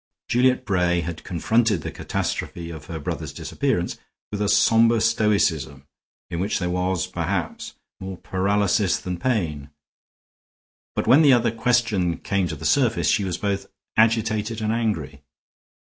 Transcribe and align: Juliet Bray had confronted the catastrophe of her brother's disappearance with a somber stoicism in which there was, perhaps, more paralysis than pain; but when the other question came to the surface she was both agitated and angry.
Juliet 0.27 0.65
Bray 0.65 1.01
had 1.01 1.23
confronted 1.23 1.83
the 1.83 1.91
catastrophe 1.91 2.71
of 2.71 2.85
her 2.85 2.97
brother's 2.97 3.31
disappearance 3.31 3.99
with 4.31 4.41
a 4.41 4.49
somber 4.49 4.99
stoicism 4.99 5.85
in 6.31 6.39
which 6.39 6.57
there 6.57 6.71
was, 6.71 7.05
perhaps, 7.05 7.75
more 7.99 8.17
paralysis 8.17 8.97
than 8.97 9.19
pain; 9.19 9.69
but 10.95 11.05
when 11.05 11.21
the 11.21 11.33
other 11.33 11.51
question 11.51 12.17
came 12.17 12.47
to 12.47 12.55
the 12.55 12.65
surface 12.65 13.09
she 13.11 13.23
was 13.23 13.37
both 13.37 13.67
agitated 13.95 14.59
and 14.59 14.73
angry. 14.73 15.21